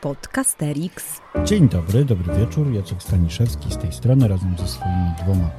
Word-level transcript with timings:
Podcasterix. 0.00 1.20
Dzień 1.44 1.68
dobry, 1.68 2.04
dobry 2.04 2.34
wieczór. 2.34 2.72
Jacek 2.72 3.02
Staniszewski 3.02 3.72
z 3.72 3.78
tej 3.78 3.92
strony 3.92 4.28
razem 4.28 4.58
ze 4.58 4.68
swoimi 4.68 5.10
dwoma 5.24 5.50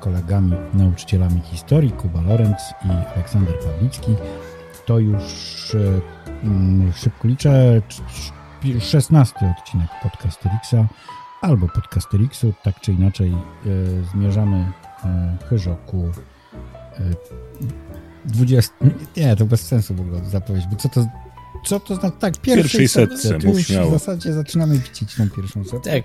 kolegami, 0.00 0.52
nauczycielami 0.74 1.40
historii, 1.40 1.92
Kuba 1.92 2.20
Lorenz 2.20 2.62
i 2.84 2.88
Aleksander 3.14 3.54
Pawlicki. 3.58 4.14
To 4.86 4.98
już 4.98 5.74
e, 5.74 6.00
mm, 6.44 6.92
szybko 6.92 7.28
liczę, 7.28 7.82
16 8.80 9.54
odcinek 9.58 9.88
Podcasterixa 10.02 10.86
albo 11.42 11.68
Podcasterixu. 11.68 12.52
Tak 12.62 12.80
czy 12.80 12.92
inaczej 12.92 13.32
e, 13.32 13.36
zmierzamy 14.12 14.72
chyżo 15.48 15.76
ku 15.86 16.12
20. 18.24 18.74
Nie, 19.16 19.36
to 19.36 19.46
bez 19.46 19.66
sensu 19.66 19.94
w 19.94 20.00
ogóle 20.00 20.24
zapowiedź, 20.24 20.66
bo 20.66 20.76
co 20.76 20.88
to 20.88 21.06
co 21.64 21.80
to 21.80 21.94
znaczy? 21.94 22.16
Tak, 22.20 22.36
pierwszej, 22.36 22.62
pierwszej 22.62 22.88
setce, 22.88 23.28
setce 23.28 23.48
już 23.48 23.62
w 23.62 23.90
zasadzie 23.90 24.32
zaczynamy 24.32 24.78
widzieć 24.78 25.14
tą 25.14 25.30
pierwszą 25.30 25.64
setkę. 25.64 25.90
Tak. 25.90 26.04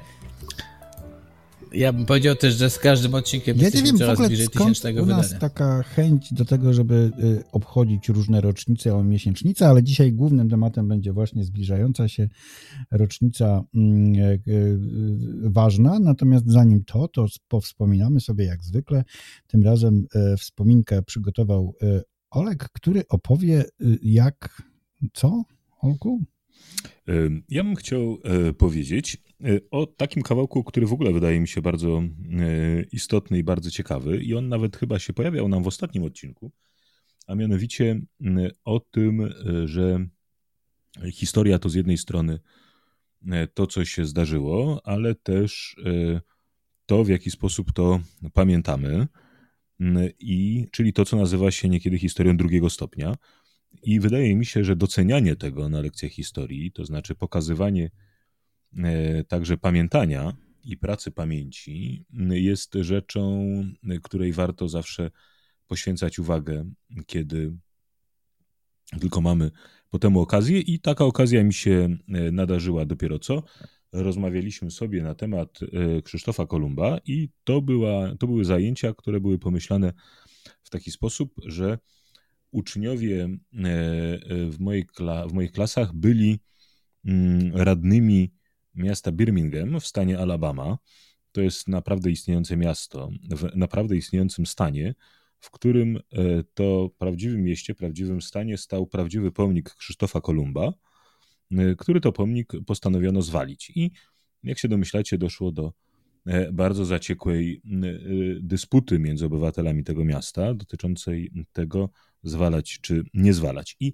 Ja 1.73 1.94
bym 1.94 2.05
powiedział 2.05 2.36
też, 2.36 2.55
że 2.55 2.70
z 2.70 2.80
każdym 2.80 3.14
odcinkiem 3.14 3.58
ja 3.58 3.64
jesteśmy 3.64 3.86
nie 3.86 3.92
wiem, 3.92 4.00
coraz 4.00 4.12
w 4.12 4.14
ogóle 4.14 4.28
bliżej 4.28 4.48
tysięcznego 4.48 5.04
u 5.04 5.06
nas 5.06 5.22
wydania. 5.22 5.40
taka 5.40 5.84
chęć 5.84 6.34
do 6.34 6.45
tego, 6.45 6.73
żeby 6.73 7.12
y, 7.23 7.44
obchodzić 7.52 8.09
różne 8.09 8.42
rocznice 8.42 8.95
o 8.95 9.04
miesięcznicę, 9.04 9.68
ale 9.68 9.84
dzisiaj 9.84 10.14
głównym 10.14 10.50
tematem 10.50 10.88
będzie 10.88 11.14
właśnie 11.14 11.44
zbliżająca 11.44 12.08
się 12.08 12.30
rocznica 12.92 13.64
mm, 13.76 14.16
y, 14.16 14.42
y, 14.48 14.80
ważna. 15.50 16.00
Natomiast 16.00 16.48
zanim 16.48 16.84
to, 16.84 17.08
to 17.08 17.26
powspominamy 17.48 18.20
sobie 18.20 18.45
jak 18.45 18.64
zwykle. 18.64 19.04
Tym 19.48 19.64
razem 19.64 20.06
wspominkę 20.38 21.02
przygotował 21.02 21.76
Olek, 22.31 22.70
który 22.73 23.04
opowie 23.09 23.64
jak 24.04 24.62
co, 25.14 25.44
Olku? 25.82 26.23
Ja 27.50 27.64
bym 27.64 27.75
chciał 27.75 28.17
e, 28.23 28.53
powiedzieć 28.53 29.17
e, 29.44 29.59
o 29.72 29.86
takim 29.86 30.23
kawałku, 30.23 30.64
który 30.64 30.88
w 30.88 30.94
ogóle 30.94 31.14
wydaje 31.14 31.39
mi 31.39 31.48
się 31.48 31.62
bardzo 31.62 31.98
e, 31.98 32.03
istotny 32.92 33.38
i 33.38 33.44
bardzo 33.44 33.72
ciekawy, 33.72 34.23
i 34.23 34.36
on 34.36 34.48
nawet 34.48 34.78
chyba 34.78 35.00
się 35.00 35.14
pojawiał 35.14 35.48
nam 35.48 35.64
w 35.64 35.67
ostatnim 35.67 36.03
odcinku, 36.03 36.52
a 37.28 37.36
mianowicie 37.36 38.02
o 38.66 38.80
tym, 38.80 39.34
że 39.66 40.06
historia 41.12 41.59
to 41.59 41.70
z 41.70 41.73
jednej 41.73 41.97
strony 41.97 42.40
to, 43.53 43.68
co 43.68 43.86
się 43.86 44.06
zdarzyło, 44.06 44.81
ale 44.84 45.16
też 45.16 45.75
to, 46.86 47.03
w 47.03 47.09
jaki 47.09 47.31
sposób 47.31 47.73
to 47.73 48.00
pamiętamy, 48.34 49.08
i 50.20 50.68
czyli 50.72 50.94
to, 50.94 51.06
co 51.06 51.18
nazywa 51.18 51.52
się 51.52 51.70
niekiedy 51.70 52.00
historią 52.00 52.38
drugiego 52.38 52.70
stopnia. 52.70 53.16
I 53.83 54.00
wydaje 54.00 54.36
mi 54.36 54.45
się, 54.45 54.64
że 54.64 54.75
docenianie 54.75 55.36
tego 55.36 55.69
na 55.69 55.81
lekcjach 55.81 56.11
historii, 56.11 56.72
to 56.72 56.86
znaczy 56.86 57.16
pokazywanie 57.16 57.91
e, 58.78 59.23
także 59.23 59.58
pamiętania 59.58 60.33
i 60.63 60.78
pracy 60.78 61.11
pamięci, 61.11 62.05
jest 62.30 62.73
rzeczą, 62.73 63.45
której 64.03 64.33
warto 64.33 64.69
zawsze 64.69 65.11
poświęcać 65.67 66.19
uwagę, 66.19 66.72
kiedy 67.05 67.53
tylko 69.00 69.22
mamy 69.22 69.52
po 69.89 70.00
temu 70.00 70.22
okazję. 70.22 70.59
I 70.59 70.80
taka 70.80 71.06
okazja 71.06 71.44
mi 71.44 71.53
się 71.53 71.97
e, 72.09 72.31
nadarzyła 72.31 72.85
dopiero 72.85 73.19
co. 73.19 73.44
Rozmawialiśmy 73.91 74.72
sobie 74.72 75.03
na 75.03 75.16
temat 75.16 75.59
e, 75.63 76.02
Krzysztofa 76.02 76.45
Kolumba, 76.47 76.97
i 77.06 77.30
to, 77.44 77.61
była, 77.61 78.16
to 78.19 78.28
były 78.28 78.45
zajęcia, 78.45 78.94
które 78.94 79.19
były 79.19 79.39
pomyślane 79.39 79.94
w 80.63 80.69
taki 80.69 80.91
sposób, 80.91 81.33
że 81.45 81.78
uczniowie 82.52 83.23
e, 83.23 83.67
e, 83.67 84.19
w, 84.52 84.59
mojej 84.59 84.85
w 85.30 85.33
moich 85.33 85.52
klasach 85.52 85.94
byli 85.94 86.39
mm, 87.05 87.55
radnymi 87.55 88.31
miasta 88.75 89.11
Birmingham 89.11 89.80
w 89.80 89.88
stanie 89.88 90.19
Alabama. 90.19 90.77
To 91.31 91.41
jest 91.41 91.67
naprawdę 91.67 92.11
istniejące 92.11 92.57
miasto, 92.57 93.09
w 93.29 93.56
naprawdę 93.56 93.95
istniejącym 93.95 94.45
stanie, 94.45 94.95
w 95.40 95.51
którym 95.51 95.97
e, 95.97 96.44
to 96.53 96.90
prawdziwym 96.97 97.44
mieście, 97.44 97.75
prawdziwym 97.75 98.22
stanie 98.22 98.57
stał 98.57 98.88
prawdziwy 98.88 99.31
pomnik 99.31 99.75
Krzysztofa 99.75 100.22
Kolumba, 100.22 100.73
który 101.78 102.01
to 102.01 102.11
pomnik 102.11 102.51
postanowiono 102.67 103.22
zwalić. 103.22 103.72
I 103.75 103.91
jak 104.44 104.59
się 104.59 104.67
domyślacie, 104.67 105.17
doszło 105.17 105.51
do 105.51 105.73
bardzo 106.53 106.85
zaciekłej 106.85 107.61
dysputy 108.40 109.00
między 109.00 109.25
obywatelami 109.25 109.84
tego 109.84 110.06
miasta 110.06 110.53
dotyczącej 110.53 111.31
tego, 111.53 111.90
zwalać 112.24 112.80
czy 112.82 113.04
nie 113.14 113.34
zwalać. 113.34 113.76
I 113.80 113.94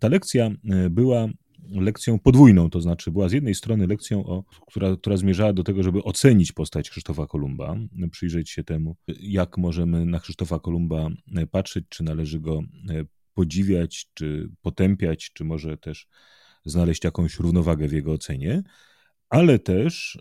ta 0.00 0.08
lekcja 0.08 0.50
e, 0.70 0.90
była 0.90 1.28
lekcją 1.70 2.18
podwójną, 2.18 2.70
to 2.70 2.80
znaczy 2.80 3.10
była 3.10 3.28
z 3.28 3.32
jednej 3.32 3.54
strony 3.54 3.86
lekcją, 3.86 4.26
o, 4.26 4.44
która, 4.66 4.96
która 4.96 5.16
zmierzała 5.16 5.52
do 5.52 5.62
tego, 5.62 5.82
żeby 5.82 6.02
ocenić 6.02 6.52
postać 6.52 6.90
Krzysztofa 6.90 7.26
Kolumba, 7.26 7.76
przyjrzeć 8.10 8.50
się 8.50 8.64
temu, 8.64 8.96
jak 9.20 9.58
możemy 9.58 10.06
na 10.06 10.20
Krzysztofa 10.20 10.58
Kolumba 10.58 11.10
e, 11.36 11.46
patrzeć, 11.46 11.84
czy 11.88 12.04
należy 12.04 12.40
go 12.40 12.62
e, 12.90 13.04
podziwiać, 13.34 14.06
czy 14.14 14.50
potępiać, 14.62 15.30
czy 15.32 15.44
może 15.44 15.78
też 15.78 16.06
znaleźć 16.64 17.04
jakąś 17.04 17.38
równowagę 17.38 17.88
w 17.88 17.92
jego 17.92 18.12
ocenie, 18.12 18.62
ale 19.28 19.58
też 19.58 20.18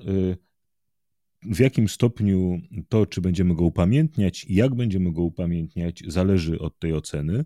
w 1.43 1.59
jakim 1.59 1.89
stopniu 1.89 2.61
to, 2.89 3.05
czy 3.05 3.21
będziemy 3.21 3.55
go 3.55 3.65
upamiętniać 3.65 4.45
i 4.45 4.55
jak 4.55 4.75
będziemy 4.75 5.13
go 5.13 5.21
upamiętniać, 5.21 6.03
zależy 6.07 6.59
od 6.59 6.79
tej 6.79 6.93
oceny 6.93 7.45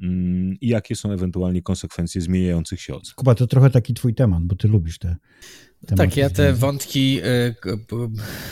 mm, 0.00 0.56
i 0.60 0.68
jakie 0.68 0.96
są 0.96 1.12
ewentualnie 1.12 1.62
konsekwencje 1.62 2.20
zmieniających 2.20 2.80
się 2.80 2.94
ocen. 2.94 3.12
Kuba, 3.16 3.34
to 3.34 3.46
trochę 3.46 3.70
taki 3.70 3.94
twój 3.94 4.14
temat, 4.14 4.42
bo 4.42 4.56
ty 4.56 4.68
lubisz 4.68 4.98
te 4.98 5.16
Tak, 5.96 6.16
ja 6.16 6.30
te 6.30 6.52
wątki 6.52 7.20
y, 7.20 7.54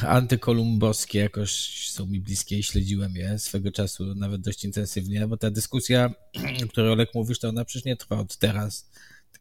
antykolumbowskie 0.06 1.18
jakoś 1.18 1.50
są 1.88 2.06
mi 2.06 2.20
bliskie 2.20 2.58
i 2.58 2.62
śledziłem 2.62 3.16
je 3.16 3.38
swego 3.38 3.72
czasu 3.72 4.14
nawet 4.14 4.40
dość 4.40 4.64
intensywnie, 4.64 5.26
bo 5.26 5.36
ta 5.36 5.50
dyskusja, 5.50 6.14
o 6.64 6.68
której 6.68 6.90
Olek 6.90 7.08
mówisz, 7.14 7.38
to 7.38 7.48
ona 7.48 7.64
przecież 7.64 7.84
nie 7.84 7.96
trwa 7.96 8.18
od 8.18 8.36
teraz 8.36 8.90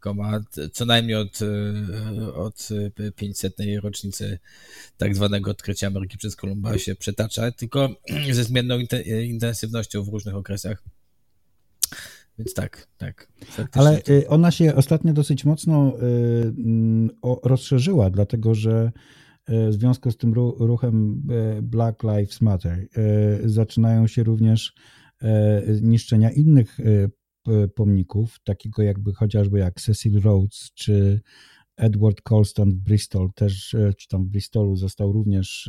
tylko 0.04 0.14
ma 0.14 0.40
co 0.74 0.86
najmniej 0.86 1.16
od, 1.16 1.40
e, 1.42 2.34
od 2.34 2.70
500. 3.16 3.56
rocznicy 3.82 4.40
tak 4.98 5.16
zwanego 5.16 5.52
odkrycia 5.52 5.88
Ameryki 5.88 6.18
przez 6.18 6.36
Kolumba 6.36 6.78
się 6.78 6.96
przetacza, 6.96 7.52
tylko 7.52 7.90
ze 8.32 8.44
zmienną 8.44 8.80
intensywnością 9.24 10.04
w 10.04 10.08
różnych 10.08 10.36
okresach. 10.36 10.84
Więc 12.40 12.54
tak, 12.54 12.88
tak. 12.98 13.28
Ale 13.72 14.02
y, 14.10 14.28
ona 14.28 14.52
się 14.52 14.76
ostatnio 14.76 15.14
dosyć 15.14 15.46
mocno 15.46 15.98
rozszerzyła, 17.44 18.10
dlatego 18.10 18.56
że 18.56 18.92
w 19.48 19.74
związku 19.74 20.12
z 20.12 20.18
tym 20.18 20.34
ruchem 20.60 21.22
Black 21.62 22.04
Lives 22.04 22.42
Matter 22.42 22.88
zaczynają 23.46 24.08
się 24.08 24.24
również 24.24 24.74
niszczenia 25.82 26.32
innych 26.32 26.78
pomników, 27.76 28.40
takiego 28.44 28.84
jakby 28.84 29.14
chociażby 29.14 29.60
jak 29.60 29.82
Cecil 29.82 30.22
Rhodes 30.22 30.72
czy 30.74 31.22
Edward 31.78 32.22
Colston 32.22 32.72
w 32.72 32.76
Bristol, 32.76 33.30
też, 33.36 33.74
e, 33.74 33.94
czy 33.94 34.08
tam 34.08 34.24
w 34.26 34.28
Bristolu 34.28 34.76
został 34.76 35.12
również 35.12 35.68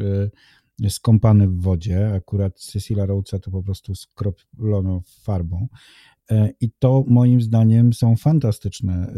e, 0.83 0.91
skąpany 0.91 1.49
w 1.49 1.61
wodzie. 1.61 2.15
Akurat 2.15 2.61
Cecila 2.61 3.07
Rhodesa 3.07 3.39
to 3.39 3.51
po 3.51 3.63
prostu 3.63 3.95
skroplono 3.95 5.03
farbą. 5.07 5.69
E, 6.31 6.51
I 6.61 6.71
to 6.79 7.05
moim 7.09 7.41
zdaniem 7.41 7.93
są 7.93 8.17
fantastyczne 8.17 9.15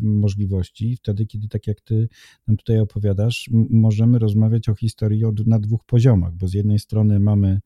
możliwości. 0.00 0.96
Wtedy, 0.96 1.26
kiedy 1.26 1.48
tak 1.48 1.66
jak 1.66 1.80
ty 1.80 2.08
nam 2.46 2.56
tutaj 2.56 2.80
opowiadasz, 2.80 3.50
możemy 3.70 4.18
rozmawiać 4.18 4.68
o 4.68 4.74
historii 4.74 5.22
na 5.46 5.58
dwóch 5.58 5.84
poziomach, 5.84 6.34
bo 6.34 6.48
z 6.48 6.54
jednej 6.54 6.78
strony 6.78 7.20
mamy 7.20 7.60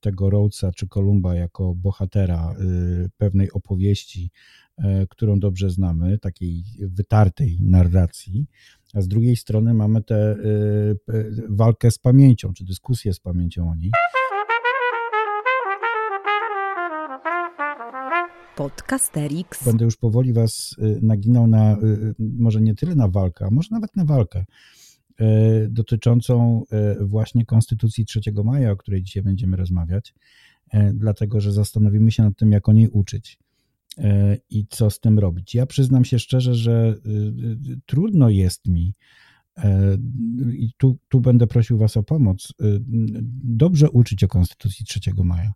tego 0.00 0.30
Rhodesa 0.30 0.72
czy 0.72 0.88
Kolumba 0.88 1.34
jako 1.34 1.74
bohatera 1.74 2.54
y, 2.60 3.10
pewnej 3.16 3.50
opowieści, 3.52 4.30
y, 4.78 4.82
którą 5.10 5.40
dobrze 5.40 5.70
znamy, 5.70 6.18
takiej 6.18 6.64
wytartej 6.80 7.58
narracji, 7.60 8.46
a 8.94 9.00
z 9.00 9.08
drugiej 9.08 9.36
strony 9.36 9.74
mamy 9.74 10.02
tę 10.02 10.36
walkę 11.48 11.90
z 11.90 11.98
pamięcią, 11.98 12.52
czy 12.52 12.64
dyskusję 12.64 13.14
z 13.14 13.20
pamięcią 13.20 13.70
o 13.70 13.74
niej. 13.74 13.90
Podcasterix. 18.56 19.64
Będę 19.64 19.84
już 19.84 19.96
powoli 19.96 20.32
was 20.32 20.76
naginał 21.02 21.46
na, 21.46 21.76
może 22.18 22.60
nie 22.60 22.74
tyle 22.74 22.94
na 22.94 23.08
walkę, 23.08 23.44
a 23.46 23.50
może 23.50 23.68
nawet 23.70 23.96
na 23.96 24.04
walkę 24.04 24.44
dotyczącą 25.68 26.62
e, 26.70 27.04
właśnie 27.04 27.46
Konstytucji 27.46 28.04
3 28.04 28.20
maja, 28.44 28.70
o 28.70 28.76
której 28.76 29.02
dzisiaj 29.02 29.22
będziemy 29.22 29.56
rozmawiać, 29.56 30.14
e, 30.70 30.92
dlatego 30.94 31.40
że 31.40 31.52
zastanowimy 31.52 32.12
się 32.12 32.22
nad 32.22 32.36
tym, 32.36 32.52
jak 32.52 32.68
o 32.68 32.72
niej 32.72 32.88
uczyć 32.88 33.38
i 34.50 34.66
co 34.70 34.90
z 34.90 35.00
tym 35.00 35.18
robić. 35.18 35.54
Ja 35.54 35.66
przyznam 35.66 36.04
się 36.04 36.18
szczerze, 36.18 36.54
że 36.54 36.94
trudno 37.86 38.28
jest 38.30 38.66
mi, 38.66 38.94
i 40.52 40.70
tu, 40.76 40.98
tu 41.08 41.20
będę 41.20 41.46
prosił 41.46 41.78
Was 41.78 41.96
o 41.96 42.02
pomoc, 42.02 42.52
dobrze 43.44 43.90
uczyć 43.90 44.24
o 44.24 44.28
Konstytucji 44.28 44.86
3 44.86 45.00
maja. 45.24 45.52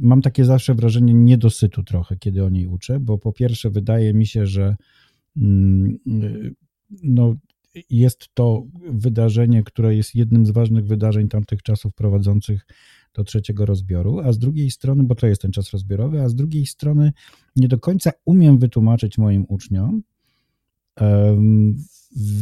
mam 0.00 0.22
takie 0.22 0.44
zawsze 0.44 0.74
wrażenie 0.74 1.14
niedosytu 1.14 1.82
trochę, 1.82 2.16
kiedy 2.16 2.44
o 2.44 2.48
niej 2.48 2.66
uczę, 2.66 3.00
bo 3.00 3.18
po 3.18 3.32
pierwsze 3.32 3.70
wydaje 3.70 4.14
mi 4.14 4.26
się, 4.26 4.46
że 4.46 4.76
mm, 5.36 5.98
no, 7.02 7.36
jest 7.90 8.28
to 8.34 8.66
wydarzenie, 8.90 9.62
które 9.62 9.96
jest 9.96 10.14
jednym 10.14 10.46
z 10.46 10.50
ważnych 10.50 10.86
wydarzeń 10.86 11.28
tamtych 11.28 11.62
czasów 11.62 11.94
prowadzących 11.94 12.66
do 13.14 13.24
trzeciego 13.24 13.66
rozbioru, 13.66 14.20
a 14.20 14.32
z 14.32 14.38
drugiej 14.38 14.70
strony, 14.70 15.04
bo 15.04 15.14
to 15.14 15.26
jest 15.26 15.42
ten 15.42 15.52
czas 15.52 15.70
rozbiorowy, 15.70 16.22
a 16.22 16.28
z 16.28 16.34
drugiej 16.34 16.66
strony 16.66 17.12
nie 17.56 17.68
do 17.68 17.78
końca 17.78 18.12
umiem 18.24 18.58
wytłumaczyć 18.58 19.18
moim 19.18 19.46
uczniom, 19.48 20.02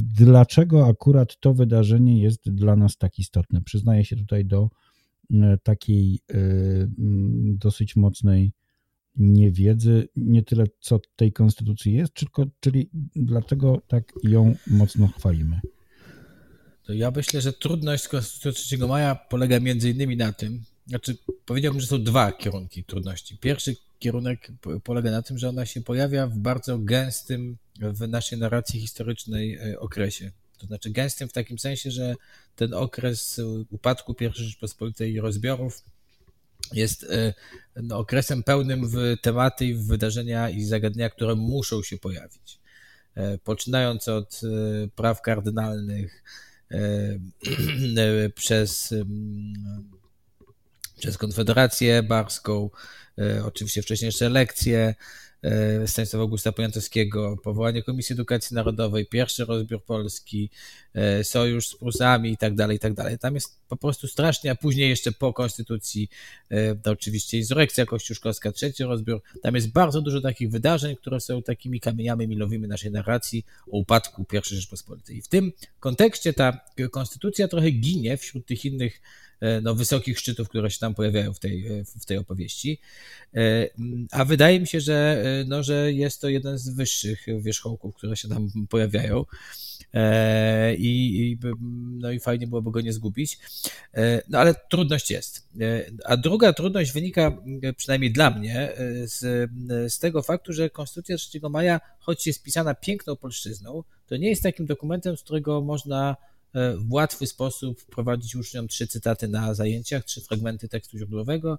dlaczego 0.02 0.86
akurat 0.86 1.40
to 1.40 1.54
wydarzenie 1.54 2.20
jest 2.20 2.50
dla 2.50 2.76
nas 2.76 2.96
tak 2.96 3.18
istotne. 3.18 3.62
Przyznaję 3.62 4.04
się 4.04 4.16
tutaj 4.16 4.44
do 4.44 4.70
e, 5.30 5.58
takiej 5.62 6.20
e, 6.30 6.36
dosyć 7.54 7.96
mocnej 7.96 8.52
niewiedzy, 9.16 10.08
nie 10.16 10.42
tyle 10.42 10.64
co 10.80 11.00
tej 11.16 11.32
konstytucji 11.32 11.94
jest, 11.94 12.14
tylko, 12.14 12.46
czyli 12.60 12.90
dlaczego 13.16 13.82
tak 13.88 14.12
ją 14.22 14.54
mocno 14.66 15.08
chwalimy. 15.08 15.60
To 16.82 16.92
ja 16.92 17.10
myślę, 17.10 17.40
że 17.40 17.52
trudność 17.52 18.08
Konstytucji 18.08 18.78
3 18.78 18.86
maja 18.86 19.14
polega 19.14 19.60
między 19.60 19.90
innymi 19.90 20.16
na 20.16 20.32
tym, 20.32 20.64
znaczy 20.86 21.16
powiedziałbym, 21.44 21.80
że 21.80 21.86
są 21.86 22.02
dwa 22.02 22.32
kierunki 22.32 22.84
trudności. 22.84 23.38
Pierwszy 23.38 23.76
kierunek 23.98 24.52
polega 24.84 25.10
na 25.10 25.22
tym, 25.22 25.38
że 25.38 25.48
ona 25.48 25.66
się 25.66 25.80
pojawia 25.80 26.26
w 26.26 26.38
bardzo 26.38 26.78
gęstym 26.78 27.56
w 27.80 28.08
naszej 28.08 28.38
narracji 28.38 28.80
historycznej 28.80 29.54
e, 29.54 29.80
okresie. 29.80 30.32
To 30.58 30.66
znaczy 30.66 30.90
gęstym 30.90 31.28
w 31.28 31.32
takim 31.32 31.58
sensie, 31.58 31.90
że 31.90 32.14
ten 32.56 32.74
okres 32.74 33.40
upadku 33.70 34.14
I 34.20 34.30
Rzeczpospolitej 34.32 35.12
i 35.12 35.20
rozbiorów 35.20 35.82
jest 36.72 37.04
e, 37.04 37.34
no, 37.76 37.98
okresem 37.98 38.42
pełnym 38.42 38.88
w 38.88 39.16
tematy, 39.22 39.74
w 39.74 39.86
wydarzenia 39.86 40.50
i 40.50 40.64
zagadnienia, 40.64 41.10
które 41.10 41.34
muszą 41.34 41.82
się 41.82 41.98
pojawić. 41.98 42.58
E, 43.14 43.38
poczynając 43.38 44.08
od 44.08 44.40
praw 44.94 45.22
kardynalnych, 45.22 46.22
przez, 48.34 48.94
przez 50.98 51.18
Konfederację 51.18 52.02
Barską, 52.02 52.70
oczywiście 53.44 53.82
wcześniejsze 53.82 54.26
elekcje, 54.26 54.94
E, 55.46 55.86
Stanisława 55.86 56.22
Augusta 56.22 56.52
Poniatowskiego, 56.52 57.36
powołanie 57.44 57.82
Komisji 57.82 58.12
Edukacji 58.12 58.54
Narodowej, 58.54 59.06
pierwszy 59.06 59.44
rozbiór 59.44 59.84
Polski, 59.84 60.50
e, 60.94 61.24
sojusz 61.24 61.68
z 61.68 61.76
Prusami 61.76 62.32
i 62.32 62.36
tak 62.36 62.54
dalej, 62.54 62.76
i 62.76 62.80
tak 62.80 62.94
dalej. 62.94 63.18
Tam 63.18 63.34
jest 63.34 63.60
po 63.68 63.76
prostu 63.76 64.08
strasznie, 64.08 64.50
a 64.50 64.54
później 64.54 64.90
jeszcze 64.90 65.12
po 65.12 65.32
Konstytucji 65.32 66.08
e, 66.48 66.74
to 66.74 66.90
oczywiście 66.90 67.38
insurekcja 67.38 67.86
kościuszkowska, 67.86 68.52
trzeci 68.52 68.84
rozbiór. 68.84 69.22
Tam 69.42 69.54
jest 69.54 69.72
bardzo 69.72 70.02
dużo 70.02 70.20
takich 70.20 70.50
wydarzeń, 70.50 70.96
które 70.96 71.20
są 71.20 71.42
takimi 71.42 71.80
kamieniami 71.80 72.28
milowymi 72.28 72.68
naszej 72.68 72.90
narracji 72.90 73.44
o 73.66 73.78
upadku 73.78 74.26
I 74.32 74.54
Rzeczpospolitej. 74.54 75.16
I 75.16 75.22
w 75.22 75.28
tym 75.28 75.52
kontekście 75.80 76.32
ta 76.32 76.60
konstytucja 76.90 77.48
trochę 77.48 77.70
ginie 77.70 78.16
wśród 78.16 78.46
tych 78.46 78.64
innych 78.64 79.00
E, 79.00 79.25
no, 79.62 79.74
wysokich 79.74 80.18
szczytów, 80.18 80.48
które 80.48 80.70
się 80.70 80.78
tam 80.78 80.94
pojawiają 80.94 81.32
w 81.32 81.38
tej, 81.38 81.66
e, 81.66 81.84
w 81.84 82.04
tej 82.04 82.18
opowieści. 82.18 82.80
E, 83.34 83.68
a 84.10 84.24
wydaje 84.24 84.60
mi 84.60 84.66
się, 84.66 84.80
że, 84.80 85.24
no, 85.48 85.62
że 85.62 85.92
jest 85.92 86.20
to 86.20 86.28
jeden 86.28 86.58
z 86.58 86.68
wyższych 86.68 87.26
wierzchołków, 87.40 87.94
które 87.94 88.16
się 88.16 88.28
tam 88.28 88.50
pojawiają. 88.68 89.24
I, 90.78 91.20
i, 91.20 91.38
no 91.98 92.10
i 92.10 92.20
fajnie 92.20 92.46
byłoby 92.46 92.70
go 92.70 92.80
nie 92.80 92.92
zgubić. 92.92 93.38
No 94.28 94.38
ale 94.38 94.54
trudność 94.70 95.10
jest. 95.10 95.48
A 96.04 96.16
druga 96.16 96.52
trudność 96.52 96.92
wynika, 96.92 97.42
przynajmniej 97.76 98.12
dla 98.12 98.30
mnie, 98.30 98.72
z, 99.04 99.50
z 99.92 99.98
tego 99.98 100.22
faktu, 100.22 100.52
że 100.52 100.70
Konstytucja 100.70 101.16
3 101.16 101.40
maja, 101.50 101.80
choć 101.98 102.26
jest 102.26 102.42
pisana 102.42 102.74
piękną 102.74 103.16
polszczyzną, 103.16 103.82
to 104.06 104.16
nie 104.16 104.28
jest 104.28 104.42
takim 104.42 104.66
dokumentem, 104.66 105.16
z 105.16 105.22
którego 105.22 105.60
można 105.60 106.16
E, 106.16 106.35
w 106.54 106.92
łatwy 106.92 107.26
sposób 107.26 107.80
wprowadzić 107.80 108.36
uczniom 108.36 108.68
trzy 108.68 108.86
cytaty 108.86 109.28
na 109.28 109.54
zajęciach, 109.54 110.04
trzy 110.04 110.20
fragmenty 110.20 110.68
tekstu 110.68 110.98
źródłowego 110.98 111.58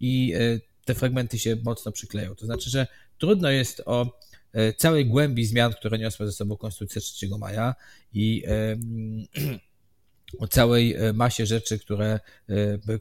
i 0.00 0.34
e, 0.34 0.60
te 0.84 0.94
fragmenty 0.94 1.38
się 1.38 1.56
mocno 1.64 1.92
przykleją. 1.92 2.34
To 2.34 2.46
znaczy, 2.46 2.70
że 2.70 2.86
trudno 3.18 3.50
jest 3.50 3.82
o 3.86 4.18
e, 4.52 4.72
całej 4.72 5.06
głębi 5.06 5.44
zmian, 5.44 5.72
które 5.72 5.98
niosła 5.98 6.26
ze 6.26 6.32
sobą 6.32 6.56
Konstytucja 6.56 7.00
3 7.00 7.28
maja 7.38 7.74
i 8.12 8.44
o 10.38 10.48
całej 10.48 10.96
masie 11.14 11.46
rzeczy, 11.46 11.78
które, 11.78 12.20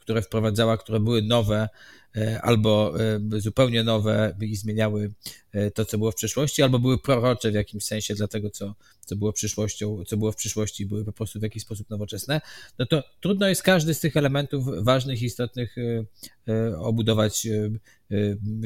które 0.02 0.22
wprowadzała, 0.22 0.78
które 0.78 1.00
były 1.00 1.22
nowe 1.22 1.70
E, 2.18 2.42
albo 2.42 2.94
e, 3.36 3.42
zupełnie 3.42 3.84
nowe 3.84 4.36
i 4.42 4.56
zmieniały 4.56 5.12
e, 5.52 5.72
to, 5.72 5.86
co 5.86 5.98
było 5.98 6.12
w 6.12 6.16
przeszłości, 6.16 6.64
albo 6.64 6.80
były 6.80 6.98
prorocze 6.98 7.52
w 7.52 7.54
jakimś 7.54 7.86
sensie 7.86 8.16
dla 8.16 8.28
tego, 8.28 8.50
co, 8.50 8.76
co 9.06 9.16
było 9.16 9.34
przyszłością, 9.34 10.04
co 10.08 10.18
było 10.18 10.32
w 10.32 10.36
przyszłości, 10.36 10.86
były 10.86 11.06
po 11.06 11.14
prostu 11.14 11.40
w 11.40 11.44
jakiś 11.44 11.64
sposób 11.64 11.90
nowoczesne, 11.90 12.42
no 12.80 12.86
to 12.86 13.04
trudno 13.20 13.48
jest 13.48 13.64
każdy 13.64 13.94
z 13.94 14.00
tych 14.00 14.18
elementów 14.18 14.66
ważnych, 14.84 15.22
istotnych 15.22 15.76
obudować 16.78 17.48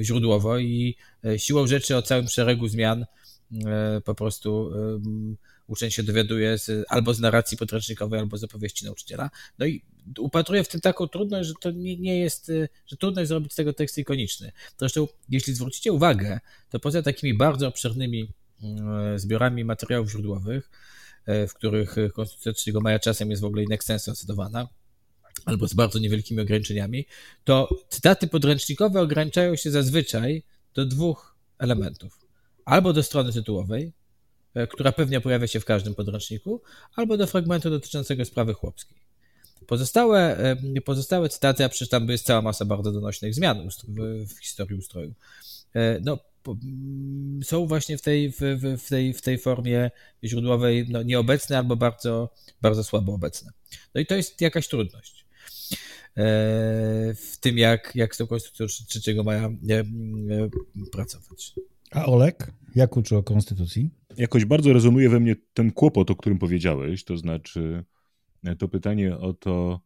źródłowo 0.01 0.59
i 0.59 0.95
siłą 1.38 1.67
rzeczy 1.67 1.95
o 1.95 2.01
całym 2.01 2.27
szeregu 2.27 2.67
zmian 2.67 3.06
po 4.06 4.15
prostu 4.15 4.71
uczeń 5.67 5.91
się 5.91 6.03
dowiaduje 6.03 6.57
z, 6.57 6.85
albo 6.89 7.13
z 7.13 7.19
narracji 7.19 7.57
podręcznikowej, 7.57 8.19
albo 8.19 8.38
z 8.38 8.44
opowieści 8.44 8.85
nauczyciela. 8.85 9.29
No 9.59 9.65
i 9.65 9.81
upatruję 10.19 10.63
w 10.63 10.67
tym 10.67 10.81
taką 10.81 11.07
trudność, 11.07 11.50
że 11.50 11.53
to 11.62 11.71
nie, 11.71 11.97
nie 11.97 12.19
jest, 12.19 12.50
y, 12.50 12.69
że 12.85 12.97
trudno 12.97 13.21
jest 13.21 13.29
zrobić 13.29 13.53
z 13.53 13.56
tego 13.56 13.73
tekst 13.73 13.97
ikoniczny. 13.97 14.51
Zresztą, 14.77 15.07
jeśli 15.29 15.53
zwrócicie 15.53 15.94
uwagę, 15.94 16.39
to 16.69 16.79
poza 16.79 17.01
takimi 17.01 17.33
bardzo 17.33 17.67
obszernymi 17.67 18.33
y, 19.13 19.19
zbiorami 19.19 19.65
materiałów 19.65 20.12
źródłowych, 20.12 20.69
y, 21.29 21.47
w 21.47 21.53
których 21.53 21.95
Konstytucja 22.13 22.53
3 22.53 22.71
maja 22.81 23.00
czasem 23.00 23.29
jest 23.29 23.41
w 23.41 23.45
ogóle 23.45 23.63
in 23.63 23.77
cytowana, 24.15 24.67
albo 25.45 25.67
z 25.67 25.73
bardzo 25.73 26.00
niewielkimi 26.00 26.41
ograniczeniami, 26.41 27.06
to 27.44 27.69
cytaty 27.89 28.27
podręcznikowe 28.27 29.01
ograniczają 29.01 29.56
się 29.56 29.71
zazwyczaj 29.71 30.44
do 30.73 30.85
dwóch 30.85 31.35
elementów. 31.59 32.19
Albo 32.65 32.94
do 32.94 33.03
strony 33.03 33.33
tytułowej, 33.33 33.94
która 34.69 34.91
pewnie 34.91 35.21
pojawia 35.21 35.47
się 35.47 35.59
w 35.59 35.65
każdym 35.65 35.95
podręczniku, 35.95 36.61
albo 36.95 37.17
do 37.17 37.27
fragmentu 37.27 37.69
dotyczącego 37.69 38.25
sprawy 38.25 38.53
chłopskiej. 38.53 38.97
Pozostałe, 39.67 40.37
pozostałe 40.85 41.29
cytaty, 41.29 41.65
a 41.65 41.69
przecież 41.69 41.89
tam 41.89 42.09
jest 42.09 42.25
cała 42.25 42.41
masa 42.41 42.65
bardzo 42.65 42.91
donośnych 42.91 43.35
zmian 43.35 43.69
w, 43.87 44.25
w 44.27 44.39
historii 44.39 44.77
ustroju, 44.77 45.13
e, 45.75 45.99
no, 46.03 46.19
są 47.43 47.67
właśnie 47.67 47.97
w 47.97 48.01
tej, 48.01 48.31
w, 48.31 48.39
w, 48.77 48.89
tej, 48.89 49.13
w 49.13 49.21
tej 49.21 49.38
formie 49.38 49.91
źródłowej 50.24 50.85
no, 50.89 51.03
nieobecne 51.03 51.57
albo 51.57 51.75
bardzo, 51.75 52.29
bardzo 52.62 52.83
słabo 52.83 53.13
obecne. 53.13 53.51
No 53.95 54.01
i 54.01 54.05
to 54.05 54.15
jest 54.15 54.41
jakaś 54.41 54.67
trudność 54.67 55.25
e, 56.17 56.24
w 57.13 57.38
tym, 57.39 57.57
jak, 57.57 57.91
jak 57.95 58.15
z 58.15 58.17
tą 58.17 58.27
konstytucją 58.27 58.85
3 58.88 59.15
maja 59.24 59.50
e, 59.69 59.83
pracować. 60.91 61.53
A 61.92 62.06
Olek, 62.06 62.51
jak 62.75 62.98
uczy 62.98 63.18
o 63.18 63.24
konstytucji? 63.24 63.89
Jakoś 64.18 64.46
bardzo 64.46 64.74
rezonuje 64.74 65.10
we 65.10 65.20
mnie 65.20 65.36
ten 65.54 65.72
kłopot, 65.72 66.12
o 66.12 66.15
którym 66.15 66.39
powiedziałeś, 66.39 67.04
to 67.04 67.18
znaczy 67.18 67.84
to 68.60 68.68
pytanie 68.68 69.18
o 69.18 69.34
to, 69.34 69.82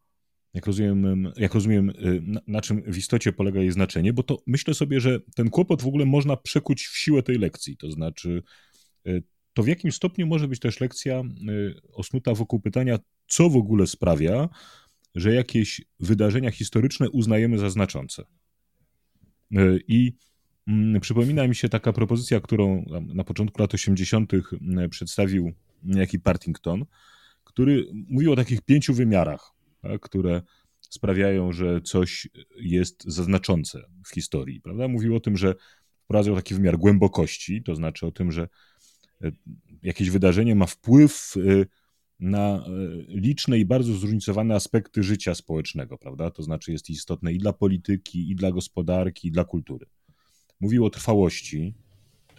jak 0.54 0.66
rozumiem, 0.66 1.32
jak 1.36 1.54
rozumiem 1.54 1.92
na, 2.22 2.40
na, 2.46 2.60
czym 2.60 2.82
w 2.82 2.98
istocie 2.98 3.32
polega 3.32 3.60
jej 3.60 3.72
znaczenie, 3.72 4.12
bo 4.12 4.22
to 4.22 4.42
myślę 4.46 4.74
sobie, 4.74 5.00
że 5.00 5.20
ten 5.34 5.50
kłopot 5.50 5.82
w 5.82 5.86
ogóle 5.86 6.04
można 6.04 6.36
przekuć 6.36 6.86
w 6.86 6.98
siłę 6.98 7.22
tej 7.22 7.38
lekcji. 7.38 7.76
To 7.76 7.90
znaczy, 7.90 8.42
y, 9.06 9.22
to 9.52 9.62
w 9.62 9.68
jakim 9.68 9.92
stopniu 9.92 10.26
może 10.26 10.48
być 10.48 10.60
też 10.60 10.80
lekcja 10.80 11.22
osnuta 11.92 12.34
wokół 12.34 12.60
pytania, 12.60 12.98
co 13.26 13.50
w 13.50 13.56
ogóle 13.56 13.86
sprawia, 13.86 14.48
że 15.14 15.34
jakieś 15.34 15.82
wydarzenia 16.00 16.50
historyczne 16.50 17.10
uznajemy 17.10 17.58
za 17.58 17.70
znaczące. 17.70 18.24
I 19.88 20.12
przypomina 21.00 21.48
mi 21.48 21.54
się 21.54 21.68
taka 21.68 21.92
propozycja, 21.92 22.40
którą 22.40 22.84
na 23.14 23.24
początku 23.24 23.62
lat 23.62 23.74
80. 23.74 24.32
przedstawił 24.90 25.52
niejaki 25.82 26.18
Partington, 26.20 26.84
który 27.44 27.86
mówił 27.92 28.32
o 28.32 28.36
takich 28.36 28.62
pięciu 28.62 28.94
wymiarach, 28.94 29.52
tak, 29.82 30.00
które 30.00 30.42
sprawiają, 30.80 31.52
że 31.52 31.80
coś 31.80 32.28
jest 32.56 33.04
zaznaczące 33.04 33.82
w 34.06 34.14
historii. 34.14 34.60
Prawda? 34.60 34.88
Mówił 34.88 35.16
o 35.16 35.20
tym, 35.20 35.36
że 35.36 35.54
wprowadzał 36.04 36.36
taki 36.36 36.54
wymiar 36.54 36.78
głębokości, 36.78 37.62
to 37.62 37.74
znaczy 37.74 38.06
o 38.06 38.10
tym, 38.10 38.32
że 38.32 38.48
e, 39.22 39.32
jakieś 39.82 40.10
wydarzenie 40.10 40.54
ma 40.54 40.66
wpływ 40.66 41.34
e, 41.36 41.66
na 42.20 42.56
e, 42.56 42.60
liczne 43.08 43.58
i 43.58 43.64
bardzo 43.64 43.92
zróżnicowane 43.92 44.54
aspekty 44.54 45.02
życia 45.02 45.34
społecznego, 45.34 45.98
prawda? 45.98 46.30
To 46.30 46.42
znaczy 46.42 46.72
jest 46.72 46.90
istotne 46.90 47.32
i 47.32 47.38
dla 47.38 47.52
polityki, 47.52 48.30
i 48.30 48.36
dla 48.36 48.52
gospodarki, 48.52 49.28
i 49.28 49.30
dla 49.30 49.44
kultury. 49.44 49.86
Mówił 50.60 50.84
o 50.84 50.90
trwałości, 50.90 51.74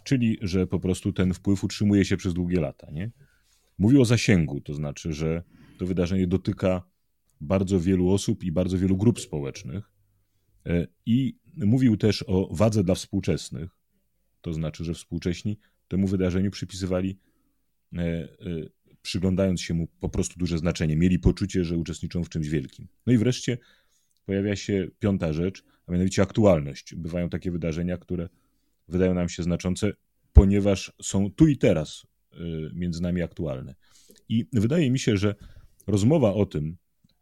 czyli 0.03 0.37
że 0.41 0.67
po 0.67 0.79
prostu 0.79 1.13
ten 1.13 1.33
wpływ 1.33 1.63
utrzymuje 1.63 2.05
się 2.05 2.17
przez 2.17 2.33
długie 2.33 2.59
lata, 2.59 2.91
nie? 2.91 3.11
Mówił 3.77 4.01
o 4.01 4.05
zasięgu, 4.05 4.61
to 4.61 4.73
znaczy, 4.73 5.13
że 5.13 5.43
to 5.77 5.85
wydarzenie 5.85 6.27
dotyka 6.27 6.83
bardzo 7.41 7.79
wielu 7.79 8.09
osób 8.09 8.43
i 8.43 8.51
bardzo 8.51 8.77
wielu 8.77 8.97
grup 8.97 9.19
społecznych. 9.19 9.91
I 11.05 11.35
mówił 11.57 11.97
też 11.97 12.23
o 12.27 12.55
wadze 12.55 12.83
dla 12.83 12.95
współczesnych, 12.95 13.69
to 14.41 14.53
znaczy, 14.53 14.83
że 14.83 14.93
współcześni 14.93 15.59
temu 15.87 16.07
wydarzeniu 16.07 16.51
przypisywali, 16.51 17.19
przyglądając 19.01 19.61
się 19.61 19.73
mu 19.73 19.87
po 19.87 20.09
prostu 20.09 20.39
duże 20.39 20.57
znaczenie, 20.57 20.95
mieli 20.95 21.19
poczucie, 21.19 21.65
że 21.65 21.77
uczestniczą 21.77 22.23
w 22.23 22.29
czymś 22.29 22.49
wielkim. 22.49 22.87
No 23.05 23.13
i 23.13 23.17
wreszcie 23.17 23.57
pojawia 24.25 24.55
się 24.55 24.87
piąta 24.99 25.33
rzecz, 25.33 25.63
mianowicie 25.91 26.21
aktualność. 26.21 26.95
Bywają 26.95 27.29
takie 27.29 27.51
wydarzenia, 27.51 27.97
które 27.97 28.29
wydają 28.87 29.13
nam 29.13 29.29
się 29.29 29.43
znaczące, 29.43 29.91
ponieważ 30.33 30.93
są 31.01 31.31
tu 31.31 31.47
i 31.47 31.57
teraz 31.57 32.07
y, 32.33 32.37
między 32.73 33.01
nami 33.01 33.21
aktualne. 33.21 33.75
I 34.29 34.45
wydaje 34.53 34.91
mi 34.91 34.99
się, 34.99 35.17
że 35.17 35.35
rozmowa 35.87 36.33
o 36.33 36.45
tym, 36.45 36.77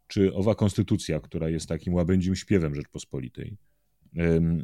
czy 0.06 0.34
owa 0.34 0.54
konstytucja, 0.54 1.20
która 1.20 1.48
jest 1.48 1.68
takim 1.68 1.94
łabędzim 1.94 2.36
śpiewem 2.36 2.74
Rzeczpospolitej, 2.74 3.56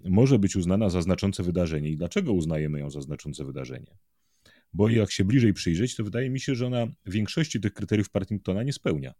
może 0.05 0.39
być 0.39 0.57
uznana 0.57 0.89
za 0.89 1.03
znaczące 1.03 1.43
wydarzenie. 1.43 1.91
I 1.91 1.97
dlaczego 1.97 2.33
uznajemy 2.33 2.81
ją 2.81 2.91
za 2.91 3.01
znaczące 3.01 3.45
wydarzenie? 3.45 3.97
Bo 4.73 4.89
jak 4.89 5.13
się 5.13 5.25
bliżej 5.25 5.53
przyjrzeć, 5.53 5.97
to 5.97 6.05
wydaje 6.05 6.31
mi 6.31 6.41
się, 6.41 6.55
że 6.55 6.67
ona 6.67 6.87
większości 7.07 7.61
tych 7.61 7.73
kryteriów 7.73 8.11
Partingtona 8.11 8.63
nie 8.63 8.73
spełnia. 8.73 9.15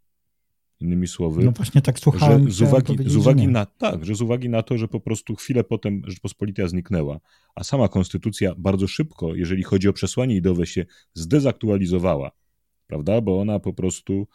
Innymi 0.81 1.07
słowy, 1.07 1.45
no 1.45 1.51
właśnie 1.51 1.83
tak 1.83 1.99
słuchałem, 1.99 2.51
z 2.51 2.63
uwagi, 2.63 2.97
z 3.07 3.17
uwagi 3.17 3.49
na 3.49 3.67
tak, 3.67 4.05
że 4.05 4.15
z 4.15 4.21
uwagi 4.21 4.49
na 4.49 4.63
to, 4.63 4.79
że 4.79 4.89
po 4.89 5.01
prostu 5.01 5.35
chwilę 5.35 5.65
potem 5.65 6.03
Rzeczpospolita 6.07 6.69
zniknęła, 6.69 7.21
a 7.55 7.65
sama 7.65 7.89
konstytucja 7.89 8.55
bardzo 8.59 8.87
szybko, 8.87 9.35
jeżeli 9.35 9.63
chodzi 9.63 9.89
o 9.89 9.93
przesłanie 9.93 10.37
ideowe, 10.37 10.67
się 10.67 10.87
zdezaktualizowała, 11.15 12.31
prawda? 12.87 13.21
Bo 13.21 13.41
ona 13.41 13.59
po 13.59 13.73
prostu 13.73 14.27